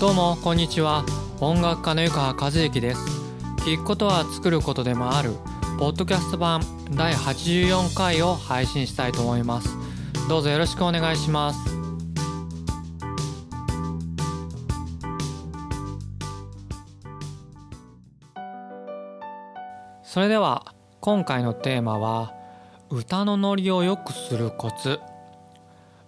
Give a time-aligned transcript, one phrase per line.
[0.00, 1.04] どうもこんにちは。
[1.40, 3.00] 音楽家の湯川和之です。
[3.66, 5.32] 聞くことは作ることでもある
[5.76, 6.62] ポッドキャスト版
[6.92, 9.76] 第84回を配信したいと思います。
[10.28, 11.58] どうぞよろしくお願いします。
[20.04, 22.34] それでは今回のテーマは
[22.88, 25.00] 歌のノリを良くするコツ。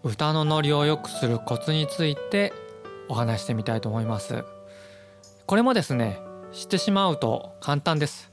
[0.05, 2.53] 歌のノリを良くするコツについて
[3.11, 4.45] お話してみたいと思います。
[5.47, 6.21] これもですね
[6.53, 8.31] 知ってしまうと簡単です、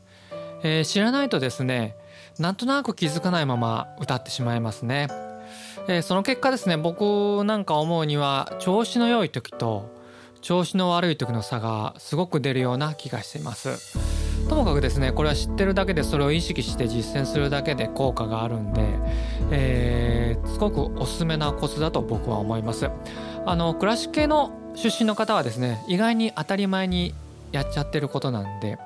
[0.61, 1.95] えー、知らないとですね
[2.37, 5.07] なんとなく気づかないまま歌ってしまいますね、
[5.87, 9.89] えー、その結果ですね僕なんか思うには調子の良い時と
[10.41, 13.97] 調子の悪い時の差がすごく出るような気がしています。
[14.47, 18.81] ともかくですねこれは知ってるだけでそれを意識して実践するだけで効果があるんで、
[19.51, 22.89] えー、すごくおすすめなコツだと僕は思います。
[23.45, 27.13] あのクラシック系の出身の方はですね意外に当たり前に
[27.51, 28.77] やっちゃってることなんで、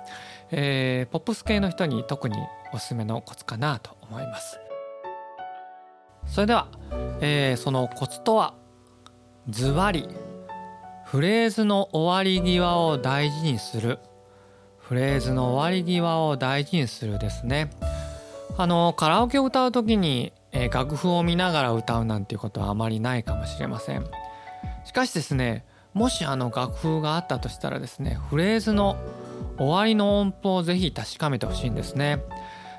[0.52, 2.38] えー、ポップス系の人に特に
[2.74, 4.60] おすすめのコツかなと思います。
[6.28, 6.68] それでは、
[7.20, 8.54] えー、そのコツとは
[9.50, 10.08] ズバリ
[11.06, 14.00] フレーズの終わり際を大事にする。
[14.78, 17.70] フレーズの終わり際を大事にするですね。
[18.58, 24.06] あのカラオケを歌う時に、えー、楽譜を見ながら歌うなんていうことはあまりないかもしれません。
[24.86, 28.98] しかしですねもしあの楽譜があったとしたらですねフレーズの
[29.58, 32.24] 終わりの音符をぜひ確かめてほしいんですね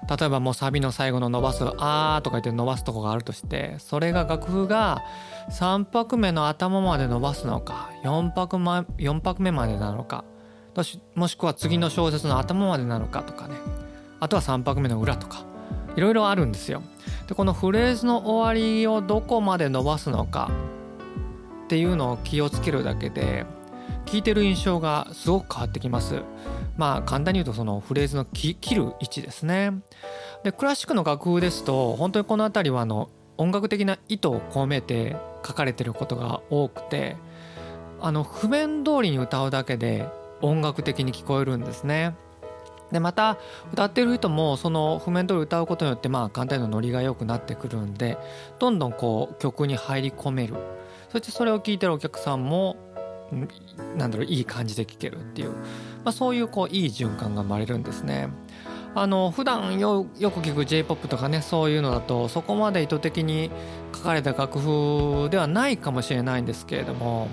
[0.08, 5.02] 例えばもうサビの最後の伸ばす「あー」とか言って伸ばすとこがあるとしてそれが楽譜が
[5.50, 10.24] 3拍目の頭まで伸ばすのか4拍,4拍目までなのか
[11.14, 13.54] もしくは次の小説の頭までなのかとかね
[14.18, 15.44] あとは3拍目の裏とか
[15.96, 16.82] いろいろあるんですよ。
[17.28, 20.50] でこのフレーズの終わりをどこまで伸ばすのか
[21.72, 23.46] っていうのを気をつけるだけで
[24.04, 26.20] 聞いてる印象がすごく変わってきます。
[26.76, 29.72] まあ簡単に言うとそのフレーズの切る位置ですね。
[30.44, 33.08] でクラシックの楽譜ですと本当にこの辺りはあの
[33.38, 35.16] 音楽的な意図を込めて
[35.46, 37.16] 書かれてることが多くて
[38.02, 40.06] あの譜面通りに歌うだけで
[40.42, 42.14] 音楽的に聞こえるんですね。
[42.90, 43.38] でまた
[43.72, 48.18] 歌ってる人もその譜面通り歌うことによってまあ簡単なノリが良くなってくるんで
[48.58, 50.56] どんどんこう曲に入り込める
[51.12, 52.76] そしてそれを聴いてるお客さんも
[53.96, 55.56] なんだろういい感じで聴けるっていう、ま
[56.06, 58.28] あ、そういうこういい循環が生まれるんですね。
[58.94, 63.50] あの普段よよく聞く j p o p とかねそういうのだとそこまで意図的に
[63.94, 67.28] 書かれた楽譜ではないかもしれないんですけれども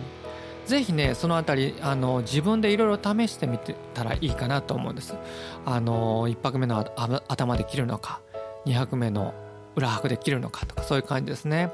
[0.66, 5.16] ぜひねその辺りあの自分でいろいろ試してみてたらいいかなと思うんです。
[5.66, 6.85] あの1拍目の
[7.28, 8.22] 頭で切るのか
[8.66, 9.34] 2拍目の
[9.75, 11.72] 裏拍で切るのかとかそういう感じですね。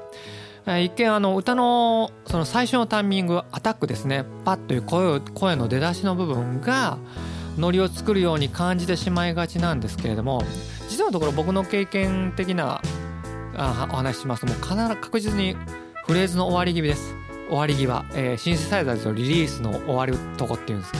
[0.66, 4.24] 一見あの歌のその最初のタイミングアタックですね。
[4.44, 6.98] パッという声声の出だしの部分が
[7.56, 10.42] ノリを作るように感じてしまいがちなんですけれども
[10.88, 12.82] 実のところ僕の経験的な
[13.54, 15.56] お話しますともう必ず確実に
[16.04, 17.14] フレーズの終わり気味です。
[17.48, 20.92] 終わり際、えー、シンセサイザーズのリリースの終わるとこっていうんです。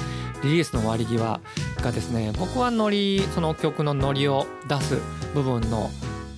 [0.45, 1.41] リリースの終わり際
[1.83, 4.99] がですね僕はノリその曲のノリを出す
[5.35, 5.91] 部分の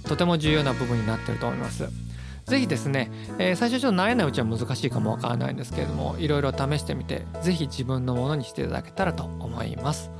[0.05, 2.07] とても重要な部分になってると思います。
[2.48, 10.10] ぜひですね、えー、最初ちょっと慣れないうちは難しいかもわからないんですけれどもいろいろ試してみてぜひ自分のものにしていただけたらと思います。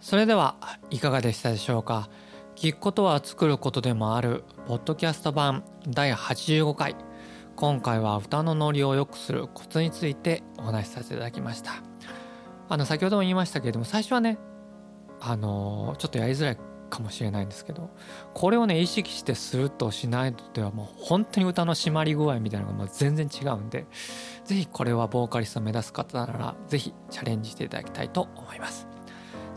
[0.00, 0.56] それでは
[0.90, 2.08] いかがでしたでしょうか？
[2.56, 6.96] 聞くことは作ることでもあるポッドキャスト版第85回。
[7.56, 11.82] 今回は歌のノリを良くするコツについてお話しさせていただきました。
[12.68, 14.38] あの先ほども言いましたけれども最初はね
[15.20, 16.58] あのちょっとやりづらい
[16.90, 17.90] かもしれないんですけど
[18.34, 23.86] これをね意識してするとしないとではもう本当に歌の締まり具合みたいなのがもう全然違うんで
[24.44, 28.90] 是非これはボーカリストを目指す方なら是非チャレンジしていただきたいと思います。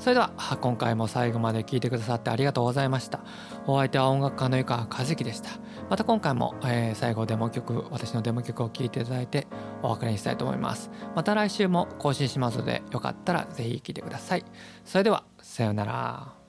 [0.03, 3.21] それでは今回も最後まで聴いてくださってありがとうございました。
[3.67, 5.51] お相手は音楽家の湯川和樹でした。
[5.89, 9.47] また今回も、えー、最後デモ曲私のデモ曲を聴いていただいて
[9.81, 10.91] お別れにしたいと思います。
[11.15, 14.43] また来週も更新しますのでよかったら是非聴いてください。
[14.83, 16.42] それではさようなら。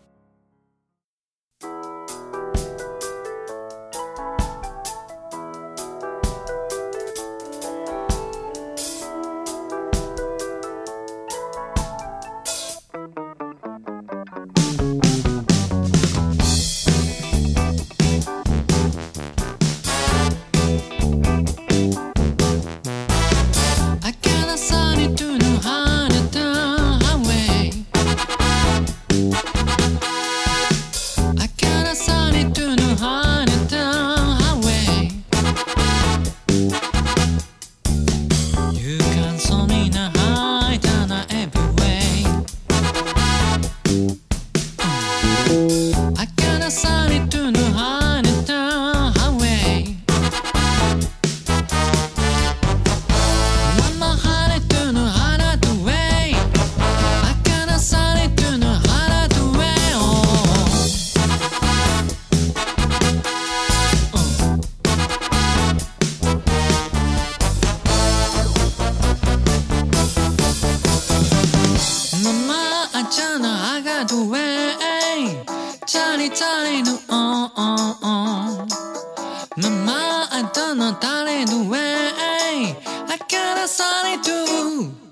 [81.44, 85.03] The way I gotta sunny too.